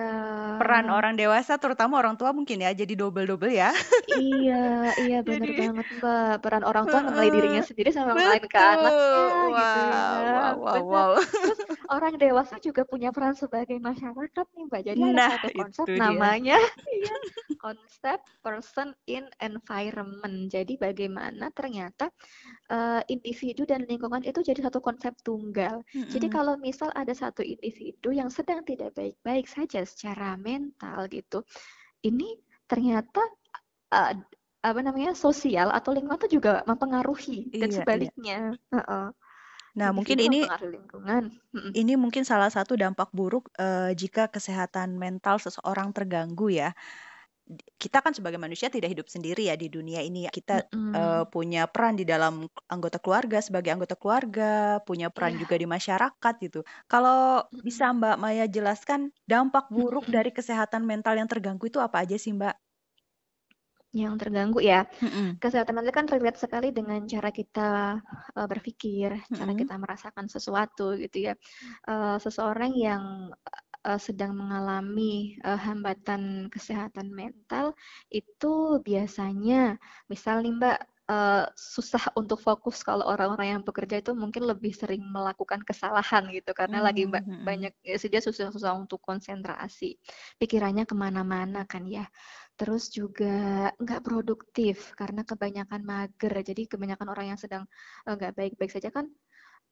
[0.58, 3.70] peran orang dewasa, terutama orang tua mungkin ya, jadi double-double ya.
[4.12, 4.52] Iya,
[5.02, 6.20] iya bener Jadi, banget Mbak.
[6.42, 9.52] Peran orang tua mengenali dirinya heeh, sendiri sama mengenali ke anaknya betul.
[9.58, 9.96] gitu ya.
[10.00, 11.06] Wow, wow, wow, Bener.
[11.12, 11.12] wow.
[11.40, 11.60] Terus
[11.92, 14.82] orang dewasa juga punya peran sebagai masyarakat nih Mbak.
[14.88, 16.56] Jadi ada Nah, satu konsep namanya
[16.96, 17.14] iya,
[17.58, 20.48] konsep person in environment.
[20.50, 22.10] Jadi bagaimana ternyata
[22.72, 25.82] eh, individu dan lingkungan itu jadi satu konsep tunggal.
[26.12, 26.32] Jadi Mm-mm.
[26.32, 31.42] kalau misal ada satu individu yang sedang tidak baik-baik saja secara mental gitu,
[32.06, 32.38] ini
[32.70, 33.20] ternyata
[33.94, 34.14] eh,
[34.64, 38.10] apa namanya sosial atau lingkungan itu juga mempengaruhi dan Iya, iya.
[38.12, 38.56] sebaliknya.
[38.74, 39.06] Heeh.
[39.78, 41.22] Nah, mungkin ini mempengaruhi lingkungan.
[41.54, 41.72] Mm-mm.
[41.72, 46.74] ini mungkin salah satu dampak buruk eh, jika kesehatan mental seseorang terganggu ya.
[47.80, 50.28] Kita kan sebagai manusia tidak hidup sendiri ya di dunia ini.
[50.28, 51.30] Kita eh, Mm-mm.
[51.32, 55.40] punya peran di dalam anggota keluarga sebagai anggota keluarga, punya peran Iya.
[55.40, 56.60] juga di masyarakat gitu.
[56.92, 60.12] Kalau bisa Mbak Maya jelaskan dampak buruk Mm-mm.
[60.12, 62.67] dari kesehatan mental yang terganggu itu apa aja sih Mbak?
[64.02, 64.80] Yang terganggu ya.
[65.02, 65.40] Mm-mm.
[65.42, 67.70] Kesehatan mental kan relate sekali dengan cara kita
[68.38, 69.58] eh, berpikir, cara Mm-mm.
[69.60, 71.34] kita merasakan sesuatu gitu ya.
[71.90, 73.04] Eh, seseorang yang
[73.86, 77.74] eh, sedang mengalami eh, hambatan kesehatan mental
[78.12, 79.78] itu biasanya,
[80.12, 80.78] misal nih Mbak,
[81.12, 86.50] eh, susah untuk fokus kalau orang-orang yang bekerja itu mungkin lebih sering melakukan kesalahan gitu
[86.56, 87.48] karena lagi ba- Mm, mm-mm.
[87.48, 89.96] banyak ya, dia susah-susah untuk konsentrasi,
[90.40, 92.04] pikirannya ke mana-mana kan ya.
[92.58, 96.32] Terus juga nggak produktif karena kebanyakan mager.
[96.42, 97.64] Jadi kebanyakan orang yang sedang
[98.06, 99.06] eh, nggak baik-baik saja kan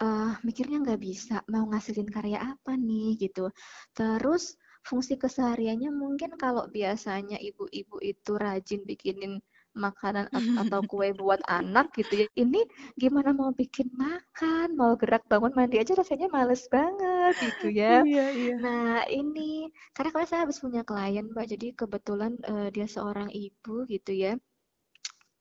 [0.02, 3.50] eh, mikirnya nggak bisa mau ngasilin karya apa nih gitu.
[3.96, 4.54] Terus
[4.86, 9.42] fungsi kesehariannya mungkin kalau biasanya ibu-ibu itu rajin bikinin
[9.84, 12.26] makanan at- atau kue buat anak gitu ya.
[12.42, 12.60] Ini
[13.02, 17.92] gimana mau bikin makan, mau gerak bangun mandi aja rasanya males banget gitu ya.
[18.06, 18.54] Iya, iya.
[18.62, 21.46] Nah, ini karena kemarin saya habis punya klien, Mbak.
[21.52, 24.32] Jadi kebetulan eh, dia seorang ibu gitu ya.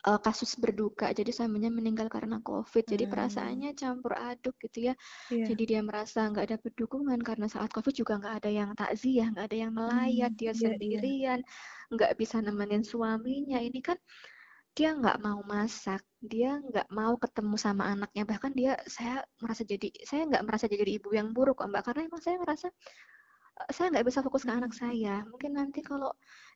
[0.06, 1.10] Eh, kasus berduka.
[1.18, 2.84] Jadi suaminya meninggal karena COVID.
[2.86, 4.94] Jadi Hmm, perasaannya campur aduk gitu ya.
[5.30, 5.48] iya.
[5.48, 9.46] Jadi dia merasa nggak dapat dukungan karena saat COVID juga nggak ada yang takziah, nggak
[9.50, 11.02] ada yang melayat, Hmm, dia iya, iya.
[11.04, 11.42] sendirian,
[11.94, 13.58] nggak bisa nemenin suaminya.
[13.58, 13.98] Ini kan
[14.78, 18.24] dia nggak mau masak, dia nggak mau ketemu sama anaknya.
[18.32, 19.14] Bahkan dia, saya
[19.44, 22.68] merasa jadi, saya nggak merasa jadi ibu yang buruk Mbak, karena emang saya ngerasa
[23.62, 25.24] eh, saya nggak bisa fokus ke anak Hmm, saya.
[25.32, 26.12] Mungkin nanti kalau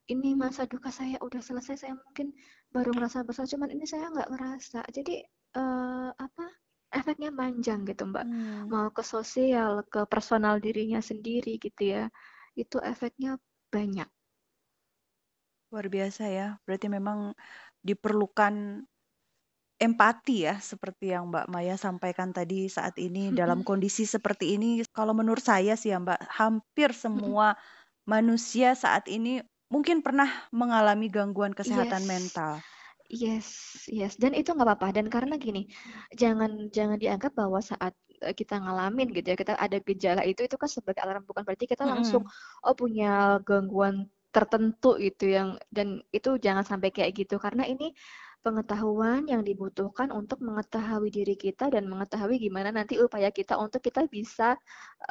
[0.10, 2.34] ini masa duka saya udah selesai, saya mungkin
[2.74, 3.50] baru ngerasa bersalah.
[3.50, 4.80] Cuman ini saya nggak ngerasa.
[4.90, 5.22] Jadi
[5.56, 6.46] eh, apa?
[6.90, 8.26] Efeknya panjang gitu Mbak.
[8.26, 8.62] hmm.
[8.74, 12.10] Mau ke sosial, ke personal dirinya sendiri gitu ya.
[12.58, 13.38] Itu efeknya
[13.70, 14.10] banyak.
[15.70, 16.58] Luar biasa ya.
[16.66, 17.38] Berarti memang
[17.86, 18.82] diperlukan
[19.80, 24.82] empati ya, seperti yang Mbak Maya sampaikan tadi saat ini dalam kondisi seperti ini.
[24.90, 27.54] Kalau menurut saya sih ya Mbak, hampir semua
[28.10, 30.30] manusia saat ini mungkin pernah
[30.60, 32.06] mengalami gangguan kesehatan Yes.
[32.12, 32.54] mental.
[33.10, 33.50] Yes,
[33.90, 34.88] yes, dan itu nggak apa-apa.
[34.98, 35.66] Dan karena gini,
[36.22, 40.56] jangan jangan dianggap bahwa saat eh, kita ngalamin gitu ya, kita ada gejala itu itu
[40.62, 42.32] kan sebagai alarm bukan berarti kita langsung Mm-mm.
[42.66, 47.86] oh punya gangguan tertentu itu yang dan itu jangan sampai kayak gitu karena ini
[48.46, 54.08] pengetahuan yang dibutuhkan untuk mengetahui diri kita dan mengetahui gimana nanti upaya kita untuk kita
[54.08, 54.56] bisa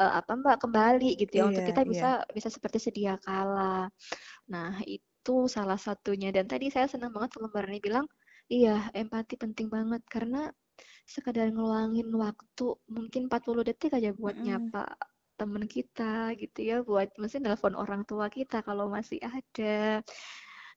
[0.01, 1.89] eh, apa Mbak kembali gitu ya untuk Iya, kita iya.
[1.93, 3.89] bisa bisa seperti sedia kala.
[4.53, 6.29] Nah, itu salah satunya.
[6.37, 8.07] Dan tadi saya senang banget Mbak Rani bilang,
[8.53, 10.39] iya, empati penting banget karena
[11.15, 12.65] sekadar ngeluangin waktu
[12.97, 14.47] mungkin 40 detik aja buat Mm-mm.
[14.47, 14.85] nyapa
[15.39, 20.03] temen kita gitu ya, buat mesti nelpon orang tua kita kalau masih ada.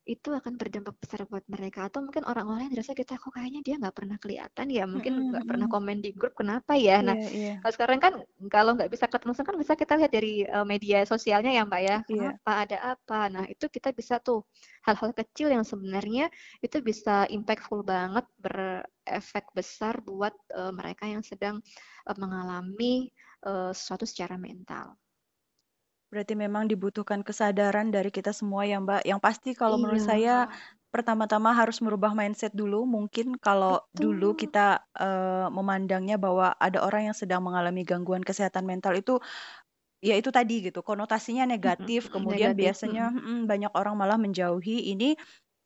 [0.05, 1.87] Itu akan berdampak besar buat mereka.
[1.87, 5.45] Atau mungkin orang-orang yang dirasa kita kok kayaknya dia nggak pernah kelihatan ya, mungkin nggak
[5.49, 5.75] pernah mm-mm.
[5.77, 7.01] komen di grup, kenapa ya?
[7.05, 7.53] Nah, Iya, iya.
[7.61, 8.13] kalau sekarang kan
[8.49, 11.81] kalau nggak bisa ketemu langsung kan bisa kita lihat dari eh, media sosialnya ya Mbak
[11.81, 11.97] ya.
[12.09, 12.29] Iya.
[12.35, 13.19] Kenapa ada apa?
[13.33, 14.43] Nah itu kita bisa tuh
[14.87, 16.27] hal-hal kecil yang sebenarnya
[16.65, 21.55] itu bisa impactful banget, berefek besar buat eh, mereka yang sedang
[22.09, 23.09] eh, mengalami
[23.47, 24.97] eh, sesuatu secara mental.
[26.12, 29.08] Berarti memang dibutuhkan kesadaran dari kita semua ya Mbak.
[29.08, 30.52] Yang pasti kalau menurut saya Iya,
[30.91, 32.84] pertama-tama harus merubah mindset dulu.
[32.84, 34.41] Mungkin kalau dulu betul.
[34.43, 39.24] kita eh, memandangnya bahwa ada orang yang sedang mengalami gangguan kesehatan mental itu
[40.04, 42.12] ya itu tadi gitu, konotasinya negatif.
[42.12, 42.60] Kemudian Negatif.
[42.60, 43.06] biasanya
[43.47, 44.91] banyak orang malah menjauhi.
[44.91, 45.15] Ini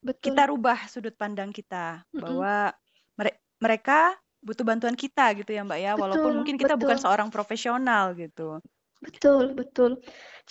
[0.05, 0.29] Betul.
[0.29, 2.69] kita rubah sudut pandang kita bahwa
[3.17, 4.13] mere- mereka
[4.45, 5.91] butuh bantuan kita gitu ya Mbak ya.
[5.97, 7.05] Walaupun Betul, mungkin kita bukan betul.
[7.09, 8.61] seorang profesional gitu.
[9.05, 9.91] Betul, betul.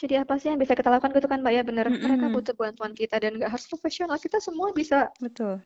[0.01, 1.87] Jadi apa sih yang bisa kita lakukan gitu kan Mbak ya bener.
[2.05, 2.35] Mereka Mm-mm.
[2.35, 4.17] butuh bantuan kita dan nggak harus profesional.
[4.25, 5.65] Kita semua bisa Betul.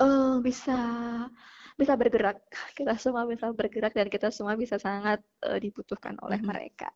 [0.00, 0.72] eh bisa
[1.80, 2.36] bisa bergerak.
[2.78, 6.92] Kita semua bisa bergerak dan kita semua bisa sangat eh, dibutuhkan oleh mereka.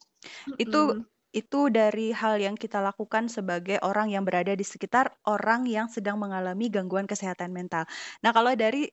[0.61, 1.07] Itu Mm-mm.
[1.37, 6.16] itu dari hal yang kita lakukan sebagai orang yang berada di sekitar orang yang sedang
[6.16, 7.85] mengalami gangguan kesehatan mental.
[8.25, 8.88] Nah, kalau dari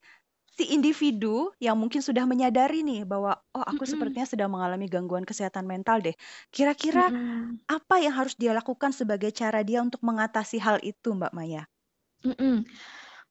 [0.57, 5.65] si individu yang mungkin sudah menyadari nih bahwa oh aku sepertinya sedang mengalami gangguan kesehatan
[5.71, 6.15] mental deh.
[6.55, 7.09] Kira-kira
[7.77, 11.63] apa yang harus dia lakukan sebagai cara dia untuk mengatasi hal itu, Mbak Maya?
[12.25, 12.63] Mm-mm.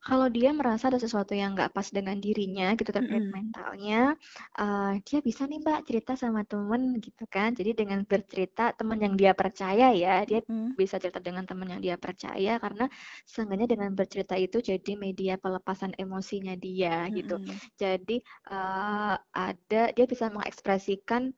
[0.03, 3.31] Kalau dia merasa ada sesuatu yang nggak pas dengan dirinya gitu terkait Mm-mm.
[3.31, 4.19] mentalnya,
[4.59, 7.55] uh, dia bisa nih Mbak cerita sama temen gitu kan.
[7.55, 10.75] Jadi dengan bercerita teman yang dia percaya ya, dia Mm.
[10.75, 12.91] bisa cerita dengan teman yang dia percaya karena
[13.31, 17.39] seenggaknya dengan bercerita itu jadi media pelepasan emosinya dia gitu.
[17.39, 17.57] Mm-mm.
[17.79, 18.19] Jadi
[18.51, 21.31] uh, ada dia bisa mengekspresikan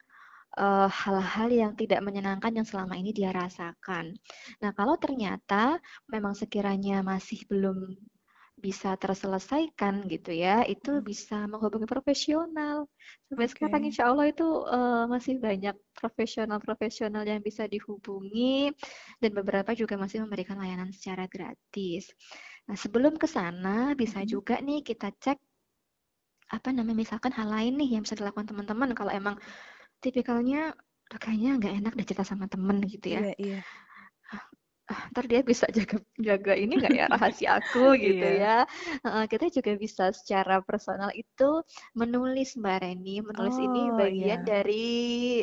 [0.57, 4.15] uh, hal-hal yang tidak menyenangkan yang selama ini dia rasakan.
[4.63, 7.93] Nah, kalau ternyata memang sekiranya masih belum
[8.65, 11.05] bisa terselesaikan gitu ya, itu Mm.
[11.11, 12.77] bisa menghubungi profesional.
[13.29, 13.89] Sampai sekarang Oke.
[13.89, 14.45] insya Allah itu
[14.77, 18.73] uh, masih banyak profesional-profesional yang bisa dihubungi
[19.23, 22.03] dan beberapa juga masih memberikan layanan secara gratis.
[22.67, 24.29] Nah, sebelum ke sana bisa Mm-mm.
[24.33, 25.39] juga nih kita cek
[26.57, 29.37] apa namanya misalkan hal lain nih yang bisa dilakukan teman-teman kalau emang
[30.05, 30.61] tipikalnya
[31.11, 33.23] "Aduh, kayaknya nggak enak deh cerita sama temen gitu ya.
[33.23, 33.65] Iya, iya.
[34.93, 35.97] Ah, ntar dia bisa jaga
[36.29, 38.35] jaga ini nggak ya rahasia aku gitu Iya.
[38.41, 38.69] ya.
[39.05, 41.45] Heeh, kita juga bisa secara personal itu
[42.01, 43.11] menulis Mbak Reni.
[43.29, 44.51] Menulis ini Oh, bagian iya.
[44.51, 44.75] dari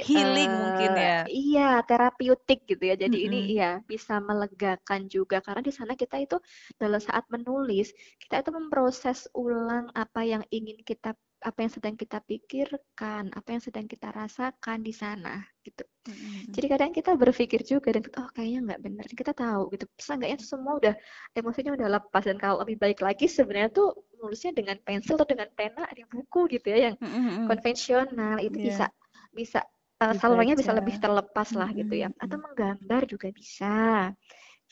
[0.06, 1.18] Healing mungkin eh ya.
[1.40, 2.96] iya terapeutik gitu ya.
[3.04, 3.56] Jadi ini Mm-mm.
[3.58, 6.36] iya bisa melegakan juga karena di sana kita itu
[6.82, 7.88] dalam saat menulis
[8.22, 11.10] kita itu memproses ulang apa yang ingin kita
[11.42, 15.82] apa yang sedang kita pikirkan, apa yang sedang kita rasakan di sana gitu.
[16.06, 16.54] Mm-mm.
[16.54, 19.06] Jadi kadang kita berpikir juga dan oh kayaknya nggak bener.
[19.10, 19.86] Kita tahu gitu.
[19.98, 20.94] Seenggaknya semua udah
[21.34, 23.90] emosinya udah lepas dan kalau lebih baik lagi sebenarnya tuh
[24.22, 27.50] nulisnya dengan pensil atau dengan pena di buku gitu ya yang Mm-mm.
[27.50, 28.66] konvensional itu Iya.
[28.70, 28.86] bisa
[29.34, 29.60] bisa
[30.02, 32.14] uh, salurannya bisa lebih terlepas lah gitu ya.
[32.22, 34.14] Atau menggambar juga bisa.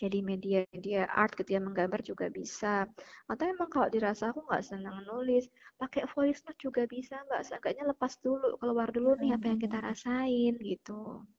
[0.02, 2.88] Jadi media-media art gitu ya menggambar juga bisa.
[3.32, 5.44] Atau emang kalau dirasa aku nggak senang nulis,
[5.82, 7.42] pakai voice note juga bisa Mbak.
[7.48, 9.88] Seenggaknya lepas dulu, keluar dulu nih apa yang kita Mm-mm.
[9.88, 10.92] rasain gitu.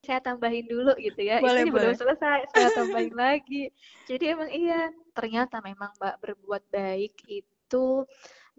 [0.05, 1.37] Saya tambahin dulu gitu ya.
[1.41, 1.97] Boleh, Ini belum boleh.
[1.99, 3.69] selesai, saya tambahin lagi.
[4.09, 7.85] Jadi emang iya, ternyata memang Mbak berbuat baik itu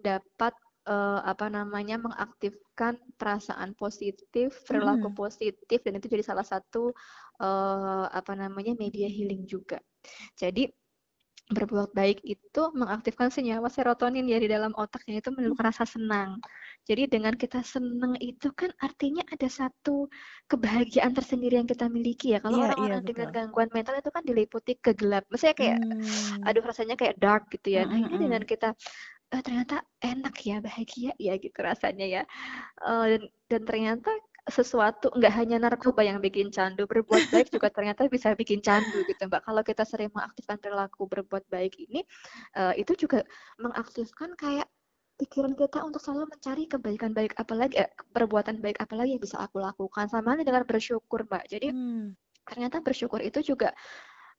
[0.07, 0.53] dapat
[0.87, 5.17] eh, apa namanya mengaktifkan perasaan positif, perilaku Mm-mm.
[5.21, 6.91] positif dan itu jadi salah satu
[7.43, 9.79] eh, apa namanya media healing juga.
[10.39, 10.69] Jadi
[11.51, 16.39] berbuat baik itu mengaktifkan senyawa serotonin ya di dalam otaknya itu menimbulkan rasa senang.
[16.87, 20.07] Jadi dengan kita senang itu kan artinya ada satu
[20.47, 22.39] kebahagiaan tersendiri yang kita miliki ya.
[22.39, 23.35] Kalau Iya, orang-orang dengan betul.
[23.35, 25.23] gangguan mental itu kan diliputi kegelap.
[25.29, 26.47] Maksudnya kayak Hmm.
[26.47, 27.83] aduh rasanya kayak dark gitu ya.
[27.85, 28.71] Nah ini dengan kita
[29.33, 32.21] eh, ternyata enak ya, bahagia ya gitu rasanya ya.
[32.87, 34.09] Eh, dan, dan ternyata
[34.47, 39.23] sesuatu nggak hanya narkoba yang bikin candu, berbuat baik juga ternyata bisa bikin candu gitu
[39.31, 39.41] Mbak.
[39.47, 42.03] Kalau kita sering mengaktifkan perilaku berbuat baik ini,
[42.59, 43.23] eh, itu juga
[43.59, 44.67] mengaktifkan kayak
[45.15, 49.61] pikiran kita untuk selalu mencari kebaikan baik apalagi eh, perbuatan baik apalagi yang bisa aku
[49.63, 51.43] lakukan sama dengan bersyukur Mbak.
[51.47, 52.11] Jadi Hmm.
[52.43, 53.71] ternyata bersyukur itu juga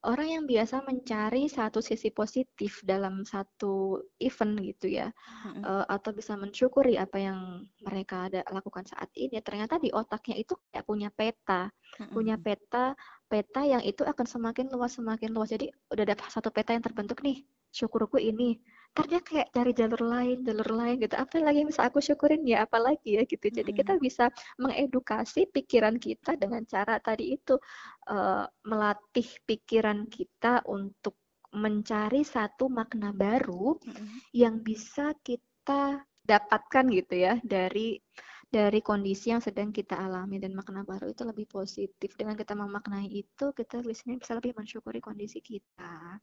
[0.04, 5.08] orang yang biasa mencari satu sisi positif dalam satu event gitu ya
[5.48, 5.64] Mm-mm.
[5.64, 7.38] eh, atau bisa mensyukuri apa yang
[7.80, 11.72] mereka ada lakukan saat ini ternyata di otaknya itu kayak punya peta
[12.12, 12.44] punya Mm-mm.
[12.44, 12.92] peta
[13.26, 17.24] peta yang itu akan semakin luas semakin luas jadi udah ada satu peta yang terbentuk
[17.24, 17.42] nih
[17.74, 18.60] syukurku ini
[19.02, 22.62] dia kayak cari jalur lain jalur lain gitu apa lagi yang bisa aku syukurin ya
[22.62, 24.06] apalagi ya gitu jadi kita Mm-mm.
[24.06, 24.30] bisa
[24.62, 27.58] mengedukasi pikiran kita dengan cara tadi itu
[28.06, 31.18] eh, melatih pikiran kita untuk
[31.54, 34.30] mencari satu makna baru Mm-mm.
[34.30, 37.98] yang bisa kita dapatkan gitu ya dari
[38.54, 42.14] dari kondisi yang sedang kita alami dan makna baru itu lebih positif.
[42.14, 46.22] Dengan kita memaknai itu, kita biasanya bisa lebih mensyukuri kondisi kita.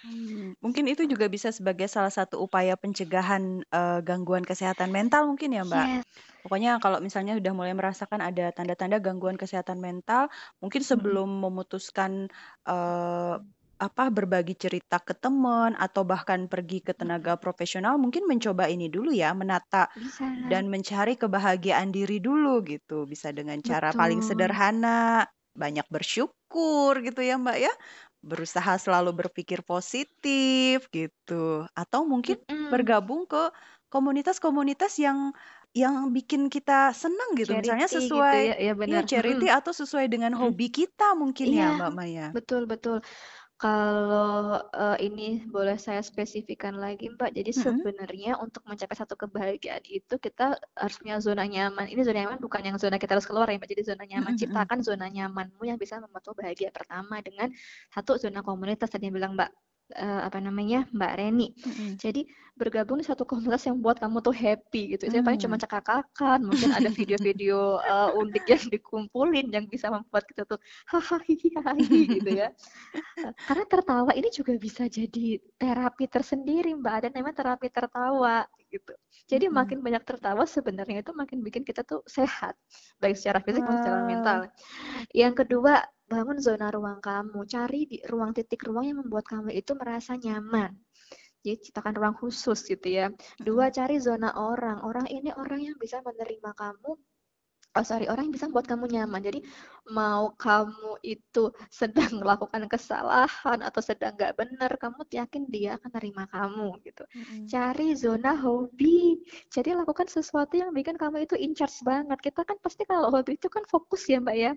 [0.00, 5.52] Hmm, mungkin itu juga bisa sebagai salah satu upaya pencegahan eh, gangguan kesehatan mental mungkin
[5.52, 5.88] ya, Mbak.
[5.88, 6.04] Yes.
[6.40, 10.32] Pokoknya kalau misalnya udah mulai merasakan ada tanda-tanda gangguan kesehatan mental,
[10.64, 11.20] mungkin Mm-mm.
[11.20, 12.32] sebelum memutuskan
[12.64, 13.36] eh,
[13.80, 19.12] apa berbagi cerita ke teman atau bahkan pergi ke tenaga profesional, mungkin mencoba ini dulu
[19.12, 20.26] ya, menata Bisa.
[20.40, 23.04] dan mencari kebahagiaan diri dulu gitu.
[23.04, 24.24] Bisa dengan cara paling Betul.
[24.24, 27.72] sederhana, banyak bersyukur gitu ya, Mbak ya.
[28.20, 31.64] Berusaha selalu berpikir positif gitu.
[31.72, 32.70] Atau mungkin Mm-mm.
[32.70, 33.48] bergabung ke
[33.88, 35.32] komunitas-komunitas yang
[35.74, 37.52] yang bikin kita senang gitu.
[37.56, 39.04] Misalnya Charity gitu sesuai ya, ya iya benar.
[39.08, 42.26] charity atau sesuai dengan hobi kita mungkin ya, Iya, Mbak Maya.
[42.34, 42.96] betul betul.
[43.60, 47.30] Kalau eh, ini boleh saya spesifikkan lagi, Mbak.
[47.36, 47.64] Jadi Mm-mm.
[47.64, 51.84] sebenarnya untuk mencapai satu kebahagiaan itu kita harus punya zona nyaman.
[51.92, 53.68] Ini zona nyaman bukan yang zona kita harus keluar ya, Mbak.
[53.68, 54.40] Jadi zona nyaman, mm-mm.
[54.40, 56.72] ciptakan zona nyamanmu yang bisa membuatmu bahagia.
[56.72, 57.52] Pertama dengan
[57.92, 59.52] satu zona komunitas tadi yang bilang Mbak
[59.96, 61.48] uh, apa namanya Mbak Reni.
[61.54, 61.90] Mm-hmm.
[61.98, 62.22] Jadi
[62.60, 65.08] bergabung di satu komunitas yang buat kamu tuh happy gitu.
[65.08, 65.26] Saya mm.
[65.32, 70.60] paling cuma cekakakan, mungkin ada video-video uh, unik yang dikumpulin yang bisa membuat kita tuh
[70.92, 72.52] hahaha gitu ya.
[73.48, 76.94] karena tertawa ini juga bisa jadi terapi tersendiri Mbak.
[77.00, 78.92] Ada namanya terapi tertawa gitu.
[79.24, 79.54] Jadi mm.
[79.56, 82.54] makin banyak tertawa sebenarnya itu makin bikin kita tuh sehat
[83.00, 84.38] baik secara fisik maupun secara mental.
[85.16, 85.80] Yang kedua
[86.10, 90.74] bangun zona ruang kamu, cari di ruang titik ruang yang membuat kamu itu merasa nyaman.
[91.40, 93.06] Jadi ciptakan ruang khusus gitu ya.
[93.38, 94.82] Dua, cari zona orang.
[94.82, 96.98] Orang ini orang yang bisa menerima kamu
[97.78, 99.40] oh sorry orang yang bisa buat kamu nyaman jadi
[99.94, 106.24] mau kamu itu sedang melakukan kesalahan atau sedang nggak benar kamu yakin dia akan terima
[106.26, 107.46] kamu gitu mm-hmm.
[107.46, 109.22] cari zona hobi
[109.54, 113.38] jadi lakukan sesuatu yang bikin kamu itu in charge banget kita kan pasti kalau hobi
[113.38, 114.52] itu kan fokus ya mbak ya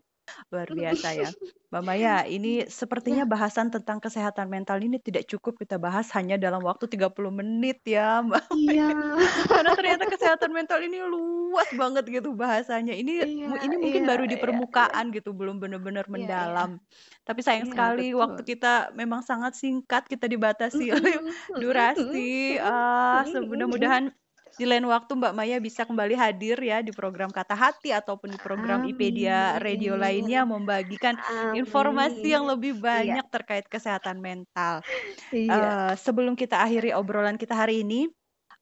[0.52, 1.30] Luar biasa ya.
[1.74, 3.30] Mbak Maya, ini sepertinya ya.
[3.34, 8.22] bahasan tentang kesehatan mental ini tidak cukup kita bahas hanya dalam waktu 30 menit ya,
[8.22, 8.46] Mbak.
[8.54, 8.94] Iya.
[9.52, 12.94] Karena ternyata kesehatan mental ini luas banget gitu bahasanya.
[12.94, 15.16] Ini iya, ini mungkin iya, baru di iya, permukaan iya.
[15.18, 16.78] gitu, belum benar-benar iya, mendalam.
[16.78, 17.26] Iya.
[17.26, 18.22] Tapi sayang iya, sekali betul.
[18.22, 21.26] waktu kita memang sangat singkat, kita dibatasi oleh
[21.58, 22.62] durasi.
[22.62, 24.14] Ah, uh, mudah-mudahan
[24.54, 28.40] di lain waktu Mbak Maya bisa kembali hadir ya di program Kata Hati ataupun di
[28.40, 28.94] program Amin.
[28.94, 31.66] IPedia Radio lainnya membagikan Amin.
[31.66, 32.82] informasi yang lebih iya.
[32.82, 33.34] banyak iya.
[33.34, 34.86] terkait kesehatan mental.
[35.34, 35.50] Iya.
[35.50, 38.06] Uh, sebelum kita akhiri obrolan kita hari ini,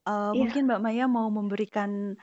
[0.08, 0.40] uh, iya.
[0.40, 2.16] mungkin Mbak Maya mau memberikan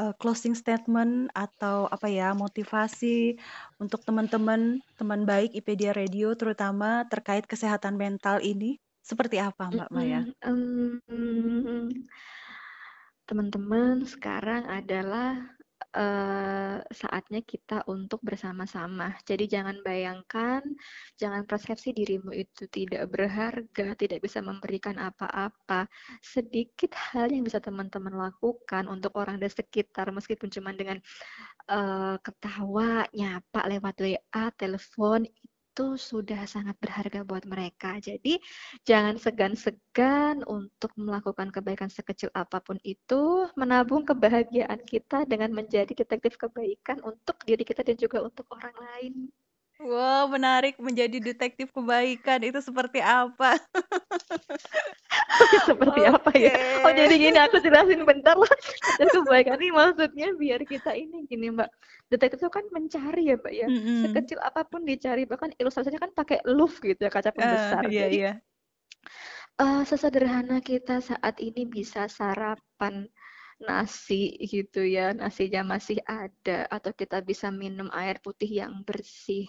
[0.00, 3.36] uh, closing statement atau apa ya motivasi
[3.76, 10.24] untuk teman-teman teman baik IPedia Radio terutama terkait kesehatan mental ini seperti apa Mbak Maya?
[10.40, 11.88] Mm -hmm
[13.30, 15.38] teman-teman, sekarang adalah
[15.94, 19.14] uh, saatnya kita untuk bersama-sama.
[19.22, 20.62] Jadi jangan bayangkan,
[21.14, 25.86] jangan persepsi dirimu itu tidak berharga, tidak bisa memberikan apa-apa.
[26.18, 30.98] Sedikit hal yang bisa teman-teman lakukan untuk orang di sekitar, meskipun cuma dengan
[31.70, 35.22] uh, ketawa, nyapa lewat WA, telepon,
[35.80, 37.96] itu sudah sangat berharga buat mereka.
[38.04, 38.36] Jadi
[38.84, 46.36] jangan segan-segan untuk melakukan kebaikan sekecil apa pun itu, menabung kebahagiaan kita dengan menjadi detektif
[46.36, 49.32] kebaikan untuk diri kita dan juga untuk orang lain.
[49.80, 53.56] Wow, menarik menjadi detektif kebaikan itu seperti apa?
[55.68, 56.12] seperti okay.
[56.12, 56.52] apa ya?
[56.84, 58.52] Oh jadi gini aku jelasin bentar lah.
[59.00, 61.72] Dan kebaikan ini maksudnya biar kita ini gini mbak.
[62.12, 63.66] Detektif itu kan mencari ya mbak ya.
[63.72, 63.98] Mm -hmm.
[64.04, 67.80] Sekecil apa pun dicari bahkan ilustrasinya kan pakai luf gitu ya kaca pembesar.
[67.80, 68.32] Uh, iya, jadi iya.
[69.56, 73.08] Uh, sesederhana kita saat ini bisa sarapan
[73.60, 79.44] nasi gitu ya, nasinya masih ada atau kita bisa minum air putih yang bersih.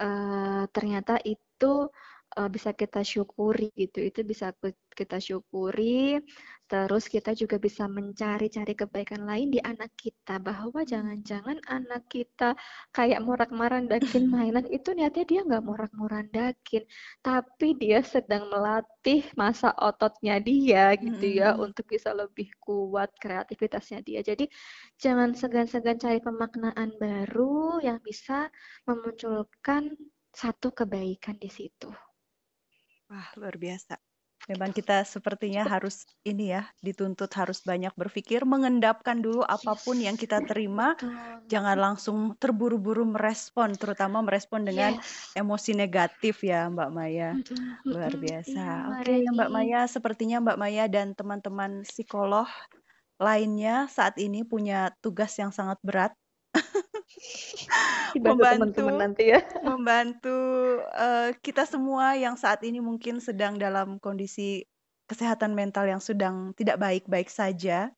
[0.00, 1.88] Uh, ternyata itu
[2.36, 3.98] uh, bisa kita syukuri gitu.
[4.04, 4.52] Itu bisa
[4.92, 6.20] kita syukuri.
[6.66, 12.58] Terus kita juga bisa mencari-cari kebaikan lain di anak kita bahwa jangan-jangan anak kita
[12.90, 16.82] kayak morak-marandakin mainan itu niatnya dia nggak morak-marandakin,
[17.22, 24.20] tapi dia sedang melatih masa ototnya dia gitu ya untuk bisa lebih kuat kreativitasnya dia.
[24.26, 24.50] Jadi
[24.98, 28.50] jangan segan-segan cari pemaknaan baru yang bisa
[28.90, 29.94] memunculkan
[30.34, 31.88] satu kebaikan di situ.
[33.10, 33.94] Wah, luar biasa.
[34.46, 40.14] Memang kita sepertinya harus ini ya, dituntut harus banyak berpikir, mengendapkan dulu apa pun yang
[40.14, 40.94] kita terima,
[41.50, 45.38] jangan langsung terburu-buru merespon, terutama merespon dengan Yes.
[45.38, 47.38] emosi negatif ya, Mbak Maya.
[47.90, 48.62] Luar biasa.
[48.62, 52.46] Iya, Oke ya Mbak Maya, sepertinya Mbak Maya dan teman-teman psikolog
[53.20, 56.12] lainnya saat ini punya tugas yang sangat berat
[58.16, 59.40] membantu teman-teman nanti ya.
[59.64, 60.38] membantu
[60.92, 64.64] uh, kita semua yang saat ini mungkin sedang dalam kondisi
[65.06, 67.90] kesehatan mental yang sedang tidak baik-baik saja.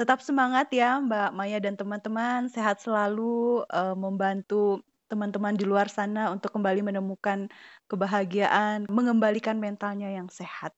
[0.00, 4.80] Tetap semangat ya Mbak Maya dan teman-teman, sehat selalu uh, membantu
[5.10, 7.50] teman-teman di luar sana untuk kembali menemukan
[7.90, 10.70] kebahagiaan, mengembalikan mentalnya yang sehat.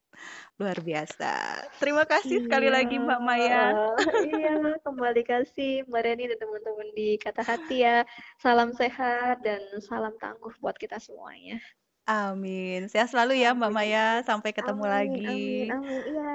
[0.57, 1.61] Luar biasa.
[1.77, 2.45] Terima kasih iya.
[2.49, 3.77] sekali lagi Mbak Maya.
[4.33, 8.09] iya, kembali kasih Mbak Reni dan teman-teman di Kata Hati ya.
[8.41, 11.61] Salam sehat dan salam tangguh buat kita semuanya.
[12.09, 12.91] Amin.
[12.91, 14.25] Sehat selalu ya Mbak Maya.
[14.27, 15.71] Sampai ketemu amin, lagi.
[15.71, 16.01] Amin, amin.
[16.11, 16.33] Iya.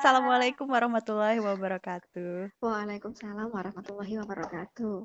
[0.00, 2.56] Assalamualaikum warahmatullahi wabarakatuh.
[2.64, 5.04] Waalaikumsalam warahmatullahi wabarakatuh.